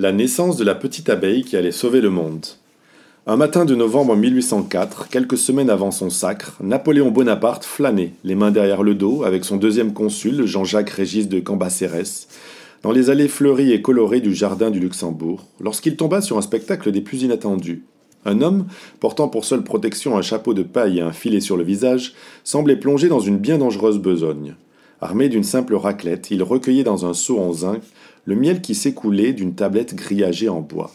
La 0.00 0.12
naissance 0.12 0.56
de 0.56 0.62
la 0.62 0.76
petite 0.76 1.10
abeille 1.10 1.42
qui 1.42 1.56
allait 1.56 1.72
sauver 1.72 2.00
le 2.00 2.08
monde. 2.08 2.46
Un 3.26 3.36
matin 3.36 3.64
de 3.64 3.74
novembre 3.74 4.14
1804, 4.14 5.08
quelques 5.08 5.36
semaines 5.36 5.70
avant 5.70 5.90
son 5.90 6.08
sacre, 6.08 6.56
Napoléon 6.62 7.10
Bonaparte 7.10 7.64
flânait, 7.64 8.12
les 8.22 8.36
mains 8.36 8.52
derrière 8.52 8.84
le 8.84 8.94
dos, 8.94 9.24
avec 9.24 9.44
son 9.44 9.56
deuxième 9.56 9.92
consul, 9.92 10.46
Jean-Jacques 10.46 10.90
Régis 10.90 11.28
de 11.28 11.40
Cambacérès, 11.40 12.28
dans 12.84 12.92
les 12.92 13.10
allées 13.10 13.26
fleuries 13.26 13.72
et 13.72 13.82
colorées 13.82 14.20
du 14.20 14.32
jardin 14.32 14.70
du 14.70 14.78
Luxembourg, 14.78 15.44
lorsqu'il 15.58 15.96
tomba 15.96 16.20
sur 16.20 16.38
un 16.38 16.42
spectacle 16.42 16.92
des 16.92 17.00
plus 17.00 17.22
inattendus. 17.22 17.82
Un 18.24 18.40
homme, 18.40 18.66
portant 19.00 19.26
pour 19.26 19.44
seule 19.44 19.64
protection 19.64 20.16
un 20.16 20.22
chapeau 20.22 20.54
de 20.54 20.62
paille 20.62 20.98
et 20.98 21.02
un 21.02 21.10
filet 21.10 21.40
sur 21.40 21.56
le 21.56 21.64
visage, 21.64 22.14
semblait 22.44 22.76
plongé 22.76 23.08
dans 23.08 23.18
une 23.18 23.38
bien 23.38 23.58
dangereuse 23.58 23.98
besogne. 23.98 24.54
Armé 25.00 25.28
d'une 25.28 25.44
simple 25.44 25.74
raclette, 25.74 26.30
il 26.30 26.42
recueillait 26.42 26.84
dans 26.84 27.06
un 27.06 27.14
seau 27.14 27.38
en 27.38 27.52
zinc 27.52 27.82
le 28.28 28.36
miel 28.36 28.60
qui 28.60 28.74
s'écoulait 28.74 29.32
d'une 29.32 29.54
tablette 29.54 29.94
grillagée 29.94 30.50
en 30.50 30.60
bois. 30.60 30.90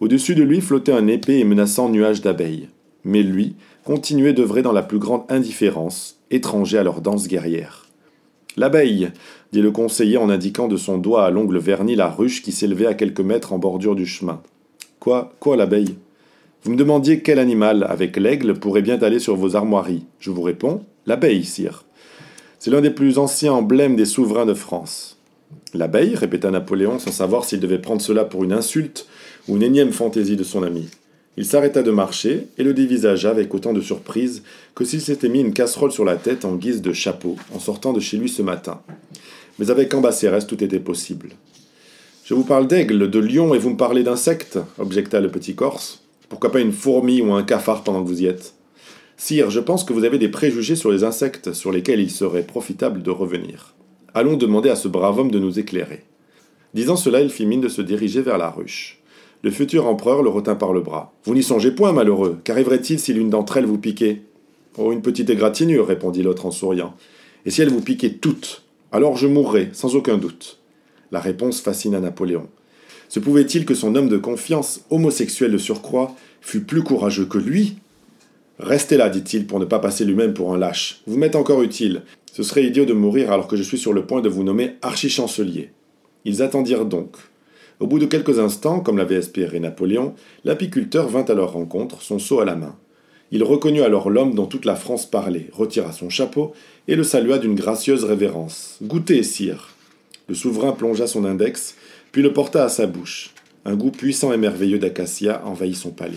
Au-dessus 0.00 0.34
de 0.34 0.42
lui 0.42 0.60
flottait 0.60 0.92
un 0.92 1.06
épais 1.06 1.38
et 1.38 1.44
menaçant 1.44 1.88
nuage 1.88 2.20
d'abeilles. 2.20 2.68
Mais 3.04 3.22
lui 3.22 3.56
continuait 3.84 4.34
d'œuvrer 4.34 4.60
dans 4.60 4.72
la 4.72 4.82
plus 4.82 4.98
grande 4.98 5.22
indifférence, 5.30 6.18
étranger 6.30 6.76
à 6.76 6.82
leur 6.82 7.00
danse 7.00 7.26
guerrière. 7.26 7.86
L'abeille, 8.58 9.08
dit 9.50 9.62
le 9.62 9.70
conseiller 9.70 10.18
en 10.18 10.28
indiquant 10.28 10.68
de 10.68 10.76
son 10.76 10.98
doigt 10.98 11.24
à 11.24 11.30
l'ongle 11.30 11.56
verni 11.56 11.96
la 11.96 12.10
ruche 12.10 12.42
qui 12.42 12.52
s'élevait 12.52 12.84
à 12.84 12.92
quelques 12.92 13.20
mètres 13.20 13.54
en 13.54 13.58
bordure 13.58 13.96
du 13.96 14.04
chemin. 14.04 14.42
Quoi 15.00 15.32
Quoi 15.40 15.56
l'abeille 15.56 15.96
Vous 16.64 16.72
me 16.72 16.76
demandiez 16.76 17.22
quel 17.22 17.38
animal, 17.38 17.86
avec 17.88 18.18
l'aigle, 18.18 18.52
pourrait 18.52 18.82
bien 18.82 18.98
aller 18.98 19.20
sur 19.20 19.36
vos 19.36 19.56
armoiries. 19.56 20.04
Je 20.20 20.30
vous 20.30 20.42
réponds 20.42 20.82
l'abeille, 21.06 21.46
sire. 21.46 21.84
C'est 22.58 22.70
l'un 22.70 22.82
des 22.82 22.90
plus 22.90 23.16
anciens 23.16 23.54
emblèmes 23.54 23.96
des 23.96 24.04
souverains 24.04 24.44
de 24.44 24.52
France. 24.52 25.17
L'abeille, 25.74 26.14
répéta 26.14 26.50
Napoléon 26.50 26.98
sans 26.98 27.12
savoir 27.12 27.44
s'il 27.44 27.60
devait 27.60 27.78
prendre 27.78 28.00
cela 28.00 28.24
pour 28.24 28.44
une 28.44 28.52
insulte 28.52 29.06
ou 29.48 29.56
une 29.56 29.62
énième 29.62 29.92
fantaisie 29.92 30.36
de 30.36 30.44
son 30.44 30.62
ami. 30.62 30.88
Il 31.36 31.44
s'arrêta 31.44 31.82
de 31.82 31.90
marcher 31.90 32.48
et 32.58 32.64
le 32.64 32.74
dévisagea 32.74 33.30
avec 33.30 33.54
autant 33.54 33.72
de 33.72 33.80
surprise 33.80 34.42
que 34.74 34.84
s'il 34.84 35.00
s'était 35.00 35.28
mis 35.28 35.40
une 35.40 35.52
casserole 35.52 35.92
sur 35.92 36.04
la 36.04 36.16
tête 36.16 36.44
en 36.44 36.56
guise 36.56 36.82
de 36.82 36.92
chapeau 36.92 37.36
en 37.54 37.60
sortant 37.60 37.92
de 37.92 38.00
chez 38.00 38.16
lui 38.16 38.28
ce 38.28 38.42
matin. 38.42 38.80
Mais 39.58 39.70
avec 39.70 39.90
Cambacérès, 39.90 40.46
tout 40.46 40.64
était 40.64 40.80
possible. 40.80 41.30
Je 42.24 42.34
vous 42.34 42.44
parle 42.44 42.66
d'aigle, 42.66 43.08
de 43.08 43.18
lion, 43.18 43.54
et 43.54 43.58
vous 43.58 43.70
me 43.70 43.76
parlez 43.76 44.02
d'insectes 44.02 44.58
objecta 44.78 45.20
le 45.20 45.30
petit 45.30 45.54
Corse. 45.54 46.02
Pourquoi 46.28 46.50
pas 46.50 46.60
une 46.60 46.72
fourmi 46.72 47.22
ou 47.22 47.32
un 47.32 47.42
cafard 47.42 47.84
pendant 47.84 48.02
que 48.02 48.08
vous 48.08 48.22
y 48.22 48.26
êtes? 48.26 48.54
Sire, 49.16 49.50
je 49.50 49.60
pense 49.60 49.84
que 49.84 49.92
vous 49.92 50.04
avez 50.04 50.18
des 50.18 50.28
préjugés 50.28 50.76
sur 50.76 50.90
les 50.90 51.04
insectes 51.04 51.52
sur 51.52 51.72
lesquels 51.72 52.00
il 52.00 52.10
serait 52.10 52.42
profitable 52.42 53.02
de 53.02 53.10
revenir. 53.10 53.74
Allons 54.14 54.36
demander 54.36 54.70
à 54.70 54.76
ce 54.76 54.88
brave 54.88 55.18
homme 55.18 55.30
de 55.30 55.38
nous 55.38 55.58
éclairer. 55.58 56.04
Disant 56.74 56.96
cela, 56.96 57.20
il 57.20 57.30
fit 57.30 57.46
mine 57.46 57.60
de 57.60 57.68
se 57.68 57.82
diriger 57.82 58.22
vers 58.22 58.38
la 58.38 58.50
ruche. 58.50 59.00
Le 59.42 59.50
futur 59.50 59.86
empereur 59.86 60.22
le 60.22 60.30
retint 60.30 60.54
par 60.54 60.72
le 60.72 60.80
bras. 60.80 61.12
Vous 61.24 61.34
n'y 61.34 61.42
songez 61.42 61.70
point, 61.70 61.92
malheureux. 61.92 62.38
Qu'arriverait-il 62.44 62.98
si 62.98 63.12
l'une 63.12 63.30
d'entre 63.30 63.56
elles 63.56 63.66
vous 63.66 63.78
piquait 63.78 64.22
Oh, 64.76 64.92
une 64.92 65.02
petite 65.02 65.30
égratignure, 65.30 65.86
répondit 65.86 66.22
l'autre 66.22 66.46
en 66.46 66.50
souriant. 66.50 66.94
Et 67.44 67.50
si 67.50 67.62
elles 67.62 67.70
vous 67.70 67.80
piquaient 67.80 68.14
toutes 68.14 68.64
Alors 68.92 69.16
je 69.16 69.26
mourrais, 69.26 69.70
sans 69.72 69.94
aucun 69.94 70.18
doute. 70.18 70.58
La 71.12 71.20
réponse 71.20 71.60
fascina 71.60 72.00
Napoléon. 72.00 72.48
Se 73.08 73.20
pouvait-il 73.20 73.64
que 73.64 73.74
son 73.74 73.94
homme 73.94 74.08
de 74.08 74.18
confiance, 74.18 74.82
homosexuel 74.90 75.52
de 75.52 75.58
surcroît, 75.58 76.14
fût 76.40 76.62
plus 76.62 76.82
courageux 76.82 77.26
que 77.26 77.38
lui? 77.38 77.78
Restez 78.58 78.96
là, 78.96 79.08
dit-il, 79.08 79.46
pour 79.46 79.60
ne 79.60 79.64
pas 79.64 79.78
passer 79.78 80.04
lui-même 80.04 80.34
pour 80.34 80.52
un 80.52 80.58
lâche. 80.58 81.00
Vous 81.06 81.16
m'êtes 81.16 81.36
encore 81.36 81.62
utile. 81.62 82.02
Ce 82.32 82.42
serait 82.42 82.64
idiot 82.64 82.84
de 82.84 82.92
mourir 82.92 83.30
alors 83.30 83.46
que 83.46 83.56
je 83.56 83.62
suis 83.62 83.78
sur 83.78 83.92
le 83.92 84.04
point 84.04 84.20
de 84.20 84.28
vous 84.28 84.42
nommer 84.42 84.74
archichancelier. 84.82 85.70
Ils 86.24 86.42
attendirent 86.42 86.84
donc. 86.84 87.16
Au 87.78 87.86
bout 87.86 88.00
de 88.00 88.06
quelques 88.06 88.40
instants, 88.40 88.80
comme 88.80 88.98
l'avait 88.98 89.14
espéré 89.14 89.60
Napoléon, 89.60 90.14
l'apiculteur 90.44 91.08
vint 91.08 91.24
à 91.24 91.34
leur 91.34 91.52
rencontre, 91.52 92.02
son 92.02 92.18
seau 92.18 92.40
à 92.40 92.44
la 92.44 92.56
main. 92.56 92.76
Il 93.30 93.44
reconnut 93.44 93.82
alors 93.82 94.10
l'homme 94.10 94.34
dont 94.34 94.46
toute 94.46 94.64
la 94.64 94.74
France 94.74 95.06
parlait, 95.08 95.48
retira 95.52 95.92
son 95.92 96.08
chapeau 96.08 96.52
et 96.88 96.96
le 96.96 97.04
salua 97.04 97.38
d'une 97.38 97.54
gracieuse 97.54 98.04
révérence. 98.04 98.78
Goûtez, 98.82 99.22
sire. 99.22 99.76
Le 100.28 100.34
souverain 100.34 100.72
plongea 100.72 101.06
son 101.06 101.24
index, 101.24 101.76
puis 102.10 102.22
le 102.22 102.32
porta 102.32 102.64
à 102.64 102.68
sa 102.68 102.86
bouche. 102.86 103.30
Un 103.64 103.76
goût 103.76 103.90
puissant 103.90 104.32
et 104.32 104.36
merveilleux 104.36 104.78
d'acacia 104.78 105.42
envahit 105.44 105.76
son 105.76 105.90
palais. 105.90 106.16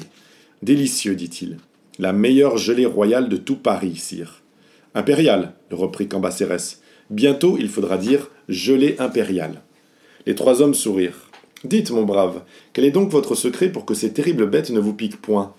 Délicieux, 0.64 1.16
dit-il. 1.16 1.58
La 2.02 2.14
meilleure 2.14 2.58
gelée 2.58 2.88
royale 2.88 3.30
de 3.30 3.38
tout 3.38 3.58
Paris, 3.58 3.96
sire. 3.96 4.42
Impériale, 4.96 5.54
le 5.70 5.76
reprit 5.76 6.08
Cambacérès. 6.08 6.82
Bientôt, 7.12 7.58
il 7.60 7.70
faudra 7.70 8.00
dire 8.00 8.32
gelée 8.50 8.96
impériale. 8.98 9.62
Les 10.26 10.34
trois 10.34 10.64
hommes 10.64 10.74
sourirent. 10.74 11.30
Dites, 11.64 11.92
mon 11.92 12.02
brave, 12.02 12.42
quel 12.74 12.86
est 12.86 12.90
donc 12.90 13.12
votre 13.12 13.36
secret 13.36 13.72
pour 13.72 13.86
que 13.86 13.94
ces 13.94 14.14
terribles 14.14 14.50
bêtes 14.50 14.72
ne 14.72 14.80
vous 14.80 14.96
piquent 14.96 15.22
point? 15.22 15.54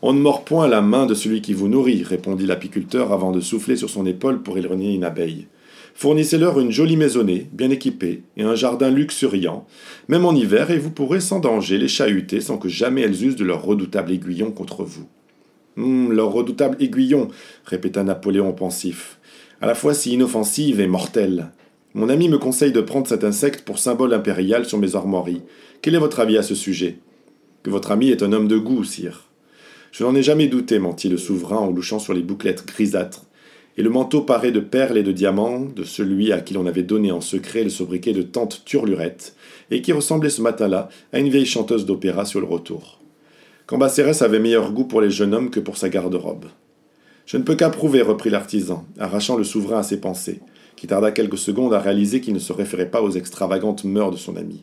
On 0.00 0.14
ne 0.14 0.18
mord 0.18 0.46
point 0.46 0.66
la 0.66 0.80
main 0.80 1.04
de 1.04 1.12
celui 1.12 1.42
qui 1.42 1.52
vous 1.52 1.68
nourrit, 1.68 2.02
répondit 2.04 2.46
l'apiculteur 2.46 3.12
avant 3.12 3.30
de 3.30 3.40
souffler 3.40 3.76
sur 3.76 3.90
son 3.90 4.06
épaule 4.06 4.42
pour 4.42 4.56
éloigner 4.56 4.94
une 4.94 5.04
abeille. 5.04 5.46
Fournissez-leur 5.94 6.58
une 6.58 6.72
jolie 6.72 6.96
maisonnée, 6.96 7.48
bien 7.52 7.68
équipée, 7.68 8.22
et 8.38 8.44
un 8.44 8.54
jardin 8.54 8.88
luxuriant, 8.88 9.66
même 10.08 10.24
en 10.24 10.34
hiver, 10.34 10.70
et 10.70 10.78
vous 10.78 10.90
pourrez 10.90 11.20
sans 11.20 11.38
danger 11.38 11.76
les 11.76 11.86
chahuter 11.86 12.40
sans 12.40 12.56
que 12.56 12.70
jamais 12.70 13.02
elles 13.02 13.26
usent 13.26 13.36
de 13.36 13.44
leur 13.44 13.62
redoutable 13.62 14.12
aiguillon 14.12 14.52
contre 14.52 14.82
vous. 14.82 15.06
Hum, 15.76 16.12
leur 16.12 16.32
redoutable 16.32 16.76
aiguillon, 16.80 17.28
répéta 17.66 18.02
Napoléon 18.02 18.52
pensif, 18.52 19.18
à 19.60 19.66
la 19.66 19.74
fois 19.74 19.92
si 19.92 20.12
inoffensive 20.12 20.80
et 20.80 20.86
mortelle. 20.86 21.50
Mon 21.92 22.08
ami 22.08 22.28
me 22.28 22.38
conseille 22.38 22.72
de 22.72 22.80
prendre 22.80 23.06
cet 23.06 23.24
insecte 23.24 23.62
pour 23.62 23.78
symbole 23.78 24.14
impérial 24.14 24.64
sur 24.64 24.78
mes 24.78 24.96
armoiries. 24.96 25.42
Quel 25.82 25.94
est 25.94 25.98
votre 25.98 26.20
avis 26.20 26.38
à 26.38 26.42
ce 26.42 26.54
sujet? 26.54 26.98
Que 27.62 27.70
votre 27.70 27.90
ami 27.90 28.08
est 28.08 28.22
un 28.22 28.32
homme 28.32 28.48
de 28.48 28.56
goût, 28.56 28.84
sire. 28.84 29.24
Je 29.92 30.04
n'en 30.04 30.14
ai 30.14 30.22
jamais 30.22 30.46
douté, 30.46 30.78
mentit 30.78 31.08
le 31.08 31.18
souverain 31.18 31.58
en 31.58 31.70
louchant 31.70 31.98
sur 31.98 32.14
les 32.14 32.22
bouclettes 32.22 32.66
grisâtres, 32.66 33.24
et 33.76 33.82
le 33.82 33.90
manteau 33.90 34.22
paré 34.22 34.52
de 34.52 34.60
perles 34.60 34.96
et 34.96 35.02
de 35.02 35.12
diamants 35.12 35.60
de 35.60 35.84
celui 35.84 36.32
à 36.32 36.40
qui 36.40 36.54
l'on 36.54 36.66
avait 36.66 36.82
donné 36.82 37.12
en 37.12 37.20
secret 37.20 37.64
le 37.64 37.70
sobriquet 37.70 38.12
de 38.12 38.22
tante 38.22 38.62
Turlurette, 38.64 39.36
et 39.70 39.82
qui 39.82 39.92
ressemblait 39.92 40.30
ce 40.30 40.40
matin-là 40.40 40.88
à 41.12 41.18
une 41.18 41.28
vieille 41.28 41.44
chanteuse 41.44 41.84
d'opéra 41.84 42.24
sur 42.24 42.40
le 42.40 42.46
retour. 42.46 43.00
Cambacérès 43.66 44.22
avait 44.22 44.38
meilleur 44.38 44.70
goût 44.72 44.84
pour 44.84 45.00
les 45.00 45.10
jeunes 45.10 45.34
hommes 45.34 45.50
que 45.50 45.58
pour 45.58 45.76
sa 45.76 45.88
garde-robe. 45.88 46.46
Je 47.26 47.36
ne 47.36 47.42
peux 47.42 47.56
qu'approuver, 47.56 48.00
reprit 48.00 48.30
l'artisan, 48.30 48.86
arrachant 48.96 49.36
le 49.36 49.42
souverain 49.42 49.80
à 49.80 49.82
ses 49.82 50.00
pensées, 50.00 50.40
qui 50.76 50.86
tarda 50.86 51.10
quelques 51.10 51.38
secondes 51.38 51.74
à 51.74 51.80
réaliser 51.80 52.20
qu'il 52.20 52.34
ne 52.34 52.38
se 52.38 52.52
référait 52.52 52.90
pas 52.90 53.02
aux 53.02 53.10
extravagantes 53.10 53.82
mœurs 53.82 54.12
de 54.12 54.16
son 54.16 54.36
ami. 54.36 54.62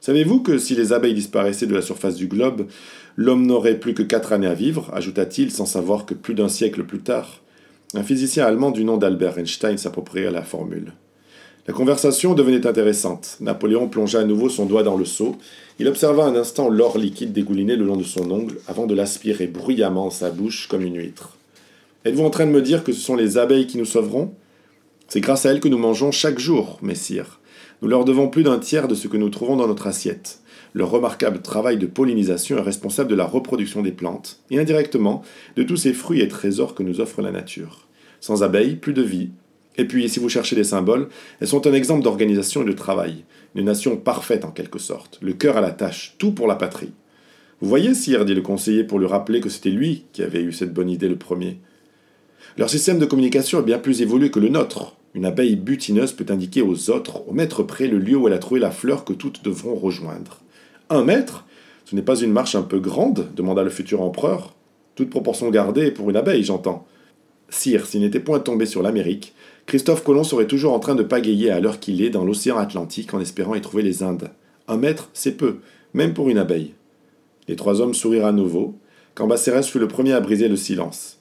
Savez-vous 0.00 0.42
que 0.42 0.58
si 0.58 0.74
les 0.74 0.92
abeilles 0.92 1.14
disparaissaient 1.14 1.68
de 1.68 1.74
la 1.74 1.82
surface 1.82 2.16
du 2.16 2.26
globe, 2.26 2.66
l'homme 3.14 3.46
n'aurait 3.46 3.78
plus 3.78 3.94
que 3.94 4.02
quatre 4.02 4.32
années 4.32 4.48
à 4.48 4.54
vivre 4.54 4.90
ajouta-t-il 4.92 5.52
sans 5.52 5.66
savoir 5.66 6.04
que 6.04 6.14
plus 6.14 6.34
d'un 6.34 6.48
siècle 6.48 6.82
plus 6.82 6.98
tard, 6.98 7.42
un 7.94 8.02
physicien 8.02 8.44
allemand 8.44 8.72
du 8.72 8.84
nom 8.84 8.96
d'Albert 8.96 9.38
Einstein 9.38 9.78
s'appropria 9.78 10.32
la 10.32 10.42
formule. 10.42 10.94
La 11.68 11.72
conversation 11.72 12.34
devenait 12.34 12.66
intéressante. 12.66 13.36
Napoléon 13.38 13.88
plongea 13.88 14.18
à 14.18 14.24
nouveau 14.24 14.48
son 14.48 14.66
doigt 14.66 14.82
dans 14.82 14.96
le 14.96 15.04
seau. 15.04 15.36
Il 15.78 15.86
observa 15.86 16.24
un 16.24 16.34
instant 16.34 16.68
l'or 16.68 16.98
liquide 16.98 17.32
dégouliner 17.32 17.76
le 17.76 17.84
long 17.84 17.96
de 17.96 18.02
son 18.02 18.28
ongle 18.32 18.58
avant 18.66 18.86
de 18.86 18.96
l'aspirer 18.96 19.46
bruyamment 19.46 20.06
en 20.06 20.10
sa 20.10 20.32
bouche 20.32 20.66
comme 20.66 20.82
une 20.82 20.96
huître. 20.96 21.38
Êtes-vous 22.04 22.24
en 22.24 22.30
train 22.30 22.46
de 22.46 22.50
me 22.50 22.62
dire 22.62 22.82
que 22.82 22.92
ce 22.92 23.00
sont 23.00 23.14
les 23.14 23.38
abeilles 23.38 23.68
qui 23.68 23.78
nous 23.78 23.84
sauveront? 23.84 24.34
C'est 25.06 25.20
grâce 25.20 25.46
à 25.46 25.52
elles 25.52 25.60
que 25.60 25.68
nous 25.68 25.78
mangeons 25.78 26.10
chaque 26.10 26.40
jour, 26.40 26.80
messire. 26.82 27.38
Nous 27.80 27.86
leur 27.86 28.04
devons 28.04 28.28
plus 28.28 28.42
d'un 28.42 28.58
tiers 28.58 28.88
de 28.88 28.96
ce 28.96 29.06
que 29.06 29.16
nous 29.16 29.28
trouvons 29.28 29.54
dans 29.54 29.68
notre 29.68 29.86
assiette. 29.86 30.40
Leur 30.74 30.90
remarquable 30.90 31.42
travail 31.42 31.78
de 31.78 31.86
pollinisation 31.86 32.58
est 32.58 32.62
responsable 32.62 33.10
de 33.10 33.14
la 33.14 33.24
reproduction 33.24 33.82
des 33.82 33.92
plantes 33.92 34.40
et 34.50 34.58
indirectement 34.58 35.22
de 35.54 35.62
tous 35.62 35.76
ces 35.76 35.92
fruits 35.92 36.22
et 36.22 36.28
trésors 36.28 36.74
que 36.74 36.82
nous 36.82 37.00
offre 37.00 37.22
la 37.22 37.30
nature. 37.30 37.86
Sans 38.20 38.42
abeilles, 38.42 38.76
plus 38.76 38.94
de 38.94 39.02
vie, 39.02 39.30
et 39.76 39.86
puis, 39.86 40.08
si 40.08 40.20
vous 40.20 40.28
cherchez 40.28 40.56
des 40.56 40.64
symboles, 40.64 41.08
elles 41.40 41.48
sont 41.48 41.66
un 41.66 41.72
exemple 41.72 42.02
d'organisation 42.02 42.62
et 42.62 42.66
de 42.66 42.72
travail. 42.72 43.24
Une 43.54 43.64
nation 43.66 43.96
parfaite 43.96 44.44
en 44.44 44.50
quelque 44.50 44.78
sorte, 44.78 45.18
le 45.22 45.32
cœur 45.32 45.56
à 45.56 45.60
la 45.60 45.70
tâche, 45.70 46.14
tout 46.18 46.32
pour 46.32 46.46
la 46.46 46.56
patrie. 46.56 46.92
Vous 47.60 47.68
voyez, 47.68 47.94
sire, 47.94 48.24
dit 48.24 48.34
le 48.34 48.42
conseiller 48.42 48.84
pour 48.84 48.98
lui 48.98 49.06
rappeler 49.06 49.40
que 49.40 49.48
c'était 49.48 49.70
lui 49.70 50.04
qui 50.12 50.22
avait 50.22 50.42
eu 50.42 50.52
cette 50.52 50.74
bonne 50.74 50.90
idée 50.90 51.08
le 51.08 51.16
premier. 51.16 51.58
Leur 52.58 52.68
système 52.68 52.98
de 52.98 53.06
communication 53.06 53.60
est 53.60 53.64
bien 53.64 53.78
plus 53.78 54.02
évolué 54.02 54.30
que 54.30 54.40
le 54.40 54.48
nôtre. 54.48 54.96
Une 55.14 55.24
abeille 55.24 55.56
butineuse 55.56 56.12
peut 56.12 56.26
indiquer 56.30 56.60
aux 56.60 56.90
autres, 56.90 57.26
au 57.28 57.32
mètre 57.32 57.62
près, 57.62 57.86
le 57.86 57.98
lieu 57.98 58.16
où 58.16 58.26
elle 58.26 58.34
a 58.34 58.38
trouvé 58.38 58.60
la 58.60 58.70
fleur 58.70 59.04
que 59.04 59.12
toutes 59.12 59.44
devront 59.44 59.74
rejoindre. 59.74 60.40
Un 60.90 61.04
mètre 61.04 61.46
Ce 61.84 61.94
n'est 61.94 62.02
pas 62.02 62.20
une 62.20 62.32
marche 62.32 62.54
un 62.54 62.62
peu 62.62 62.78
grande 62.78 63.28
demanda 63.34 63.62
le 63.62 63.70
futur 63.70 64.02
empereur. 64.02 64.54
Toute 64.94 65.10
proportion 65.10 65.48
gardée 65.50 65.90
pour 65.90 66.10
une 66.10 66.16
abeille, 66.16 66.44
j'entends. 66.44 66.86
Sire, 67.52 67.86
s'il 67.86 68.00
n'était 68.00 68.18
point 68.18 68.40
tombé 68.40 68.64
sur 68.64 68.82
l'Amérique, 68.82 69.34
Christophe 69.66 70.02
Colomb 70.02 70.24
serait 70.24 70.46
toujours 70.46 70.72
en 70.72 70.78
train 70.80 70.94
de 70.94 71.02
pagayer 71.02 71.50
à 71.50 71.60
l'heure 71.60 71.80
qu'il 71.80 72.02
est 72.02 72.10
dans 72.10 72.24
l'océan 72.24 72.56
Atlantique 72.56 73.12
en 73.12 73.20
espérant 73.20 73.54
y 73.54 73.60
trouver 73.60 73.82
les 73.82 74.02
Indes. 74.02 74.30
Un 74.68 74.78
mètre, 74.78 75.10
c'est 75.12 75.36
peu, 75.36 75.58
même 75.92 76.14
pour 76.14 76.30
une 76.30 76.38
abeille. 76.38 76.72
Les 77.48 77.56
trois 77.56 77.80
hommes 77.80 77.94
sourirent 77.94 78.26
à 78.26 78.32
nouveau, 78.32 78.74
Cambacérès 79.14 79.68
fut 79.68 79.78
le 79.78 79.88
premier 79.88 80.14
à 80.14 80.20
briser 80.20 80.48
le 80.48 80.56
silence. 80.56 81.18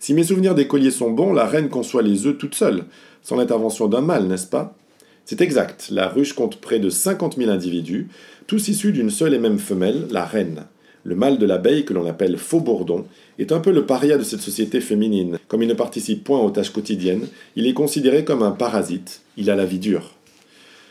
Si 0.00 0.14
mes 0.14 0.24
souvenirs 0.24 0.56
d'écolier 0.56 0.90
sont 0.90 1.12
bons, 1.12 1.32
la 1.32 1.46
reine 1.46 1.68
conçoit 1.68 2.02
les 2.02 2.26
œufs 2.26 2.36
toute 2.36 2.56
seule, 2.56 2.84
sans 3.22 3.36
l'intervention 3.36 3.86
d'un 3.86 4.00
mâle, 4.00 4.26
n'est-ce 4.26 4.48
pas? 4.48 4.76
C'est 5.24 5.40
exact, 5.40 5.90
la 5.92 6.08
ruche 6.08 6.32
compte 6.32 6.60
près 6.60 6.80
de 6.80 6.90
50 6.90 7.36
000 7.36 7.50
individus, 7.50 8.08
tous 8.48 8.66
issus 8.66 8.92
d'une 8.92 9.10
seule 9.10 9.34
et 9.34 9.38
même 9.38 9.58
femelle, 9.58 10.08
la 10.10 10.24
reine. 10.24 10.64
Le 11.08 11.14
mâle 11.14 11.38
de 11.38 11.46
l'abeille, 11.46 11.86
que 11.86 11.94
l'on 11.94 12.06
appelle 12.06 12.36
faux 12.36 12.60
bourdon, 12.60 13.06
est 13.38 13.50
un 13.50 13.60
peu 13.60 13.72
le 13.72 13.86
paria 13.86 14.18
de 14.18 14.22
cette 14.22 14.42
société 14.42 14.78
féminine. 14.78 15.38
Comme 15.48 15.62
il 15.62 15.68
ne 15.68 15.72
participe 15.72 16.22
point 16.22 16.38
aux 16.38 16.50
tâches 16.50 16.68
quotidiennes, 16.68 17.28
il 17.56 17.66
est 17.66 17.72
considéré 17.72 18.26
comme 18.26 18.42
un 18.42 18.50
parasite, 18.50 19.22
il 19.38 19.48
a 19.48 19.56
la 19.56 19.64
vie 19.64 19.78
dure. 19.78 20.10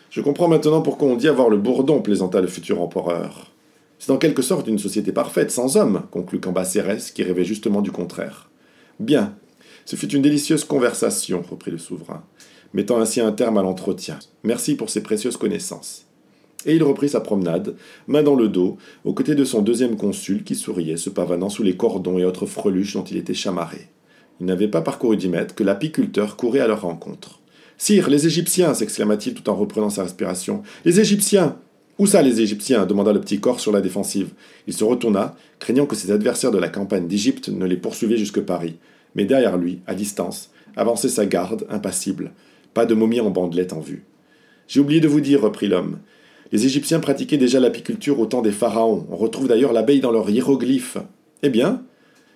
Je 0.09 0.21
comprends 0.21 0.47
maintenant 0.47 0.81
pourquoi 0.81 1.07
on 1.07 1.17
dit 1.17 1.27
avoir 1.27 1.51
le 1.51 1.57
bourdon, 1.57 2.01
plaisanta 2.01 2.41
le 2.41 2.47
futur 2.47 2.81
empereur. 2.81 3.51
C'est 3.99 4.11
en 4.11 4.17
quelque 4.17 4.41
sorte 4.41 4.65
une 4.67 4.79
société 4.79 5.11
parfaite, 5.11 5.51
sans 5.51 5.77
homme, 5.77 6.01
conclut 6.09 6.39
Cambacérès, 6.39 7.11
qui 7.11 7.21
rêvait 7.21 7.45
justement 7.45 7.83
du 7.83 7.91
contraire. 7.91 8.49
Bien, 8.99 9.35
ce 9.85 9.95
fut 9.95 10.11
une 10.15 10.23
délicieuse 10.23 10.63
conversation, 10.63 11.43
reprit 11.47 11.69
le 11.69 11.77
souverain, 11.77 12.23
mettant 12.73 12.99
ainsi 12.99 13.21
un 13.21 13.33
terme 13.33 13.59
à 13.59 13.61
l'entretien. 13.61 14.17
Merci 14.41 14.73
pour 14.73 14.89
ces 14.89 15.03
précieuses 15.03 15.37
connaissances. 15.37 16.06
Et 16.67 16.75
il 16.75 16.83
reprit 16.83 17.09
sa 17.09 17.21
promenade, 17.21 17.75
main 18.07 18.21
dans 18.21 18.35
le 18.35 18.49
dos, 18.49 18.77
aux 19.05 19.13
côtés 19.13 19.33
de 19.33 19.43
son 19.43 19.61
deuxième 19.61 19.97
consul 19.97 20.43
qui 20.43 20.53
souriait, 20.53 20.97
se 20.97 21.09
pavanant 21.09 21.49
sous 21.49 21.63
les 21.63 21.75
cordons 21.75 22.19
et 22.19 22.25
autres 22.25 22.45
freluches 22.45 22.93
dont 22.93 23.03
il 23.03 23.17
était 23.17 23.33
chamarré. 23.33 23.87
Il 24.39 24.45
n'avait 24.45 24.67
pas 24.67 24.81
parcouru 24.81 25.17
dix 25.17 25.29
mètres 25.29 25.55
que 25.55 25.63
l'apiculteur 25.63 26.35
courait 26.35 26.59
à 26.59 26.67
leur 26.67 26.81
rencontre. 26.81 27.39
Sire, 27.77 28.09
les 28.09 28.27
Égyptiens 28.27 28.73
s'exclama-t-il 28.73 29.33
tout 29.33 29.49
en 29.49 29.55
reprenant 29.55 29.89
sa 29.89 30.03
respiration. 30.03 30.61
Les 30.85 30.99
Égyptiens 30.99 31.57
où 31.99 32.05
ça, 32.05 32.21
les 32.21 32.41
Égyptiens? 32.41 32.85
demanda 32.85 33.11
le 33.11 33.21
petit 33.21 33.39
corps 33.39 33.59
sur 33.59 33.71
la 33.71 33.81
défensive. 33.81 34.29
Il 34.67 34.73
se 34.73 34.83
retourna, 34.83 35.35
craignant 35.57 35.87
que 35.87 35.95
ses 35.95 36.11
adversaires 36.11 36.51
de 36.51 36.59
la 36.59 36.69
campagne 36.69 37.07
d'Égypte 37.07 37.49
ne 37.49 37.65
les 37.65 37.77
poursuivaient 37.77 38.17
jusque 38.17 38.41
Paris. 38.41 38.75
Mais 39.15 39.25
derrière 39.25 39.57
lui, 39.57 39.79
à 39.87 39.95
distance, 39.95 40.51
avançait 40.75 41.09
sa 41.09 41.25
garde, 41.25 41.65
impassible. 41.71 42.33
Pas 42.75 42.85
de 42.85 42.93
momie 42.93 43.19
en 43.19 43.31
bandelette 43.31 43.73
en 43.73 43.79
vue. 43.79 44.03
J'ai 44.67 44.79
oublié 44.79 44.99
de 44.99 45.07
vous 45.07 45.21
dire, 45.21 45.41
reprit 45.41 45.67
l'homme. 45.67 45.97
Les 46.51 46.65
Égyptiens 46.65 46.99
pratiquaient 46.99 47.37
déjà 47.37 47.59
l'apiculture 47.59 48.19
au 48.19 48.25
temps 48.25 48.41
des 48.41 48.51
pharaons. 48.51 49.05
On 49.11 49.17
retrouve 49.17 49.47
d'ailleurs 49.47 49.73
l'abeille 49.73 49.99
dans 49.99 50.11
leurs 50.11 50.29
hiéroglyphes. 50.29 50.97
Eh 51.43 51.49
bien 51.49 51.83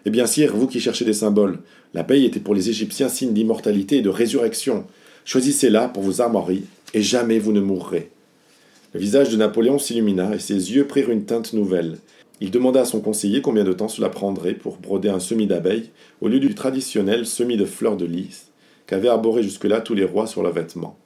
Eh 0.05 0.09
bien, 0.09 0.25
sire, 0.25 0.55
vous 0.55 0.67
qui 0.67 0.81
cherchez 0.81 1.05
des 1.05 1.13
symboles, 1.13 1.59
l'abeille 1.93 2.25
était 2.25 2.41
pour 2.41 2.53
les 2.53 2.69
Égyptiens 2.69 3.09
signe 3.09 3.33
d'immortalité 3.33 3.97
et 3.97 4.01
de 4.01 4.09
résurrection. 4.09 4.85
Choisissez-la 5.23 5.87
pour 5.87 6.03
vos 6.03 6.21
armoiries, 6.21 6.65
et 6.93 7.01
jamais 7.01 7.39
vous 7.39 7.53
ne 7.53 7.61
mourrez. 7.61 8.09
Le 8.93 8.99
visage 8.99 9.29
de 9.29 9.37
Napoléon 9.37 9.79
s'illumina 9.79 10.35
et 10.35 10.39
ses 10.39 10.73
yeux 10.73 10.85
prirent 10.85 11.11
une 11.11 11.23
teinte 11.23 11.53
nouvelle. 11.53 11.97
Il 12.41 12.51
demanda 12.51 12.81
à 12.81 12.85
son 12.85 12.99
conseiller 12.99 13.41
combien 13.41 13.63
de 13.63 13.71
temps 13.71 13.87
cela 13.87 14.09
prendrait 14.09 14.55
pour 14.55 14.77
broder 14.77 15.09
un 15.09 15.19
semis 15.19 15.47
d'abeilles 15.47 15.91
au 16.19 16.27
lieu 16.27 16.39
du 16.39 16.53
traditionnel 16.55 17.25
semis 17.25 17.55
de 17.55 17.65
fleurs 17.65 17.95
de 17.95 18.05
lys 18.05 18.47
qu'avaient 18.87 19.07
arboré 19.07 19.43
jusque-là 19.43 19.79
tous 19.79 19.93
les 19.93 20.03
rois 20.03 20.27
sur 20.27 20.43
leurs 20.43 20.51
vêtements. 20.51 20.97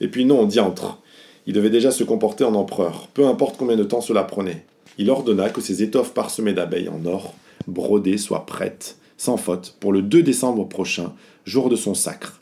Et 0.00 0.08
puis 0.08 0.24
non, 0.24 0.46
diantre 0.46 1.00
Il 1.46 1.54
devait 1.54 1.70
déjà 1.70 1.90
se 1.90 2.04
comporter 2.04 2.44
en 2.44 2.54
empereur, 2.54 3.08
peu 3.14 3.26
importe 3.26 3.56
combien 3.56 3.76
de 3.76 3.84
temps 3.84 4.00
cela 4.00 4.24
prenait. 4.24 4.64
Il 4.98 5.10
ordonna 5.10 5.48
que 5.48 5.60
ses 5.60 5.82
étoffes 5.82 6.12
parsemées 6.12 6.52
d'abeilles 6.52 6.88
en 6.88 7.04
or, 7.06 7.34
brodées, 7.66 8.18
soient 8.18 8.46
prêtes, 8.46 8.98
sans 9.16 9.36
faute, 9.36 9.76
pour 9.80 9.92
le 9.92 10.02
2 10.02 10.22
décembre 10.22 10.68
prochain, 10.68 11.12
jour 11.44 11.68
de 11.68 11.76
son 11.76 11.94
sacre. 11.94 12.40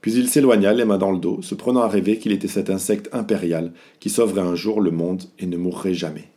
Puis 0.00 0.14
il 0.14 0.28
s'éloigna, 0.28 0.72
les 0.72 0.84
mains 0.84 0.98
dans 0.98 1.12
le 1.12 1.18
dos, 1.18 1.42
se 1.42 1.54
prenant 1.54 1.82
à 1.82 1.88
rêver 1.88 2.18
qu'il 2.18 2.32
était 2.32 2.48
cet 2.48 2.70
insecte 2.70 3.08
impérial 3.12 3.72
qui 4.00 4.10
sauverait 4.10 4.40
un 4.40 4.54
jour 4.54 4.80
le 4.80 4.90
monde 4.90 5.24
et 5.38 5.46
ne 5.46 5.56
mourrait 5.56 5.94
jamais. 5.94 6.28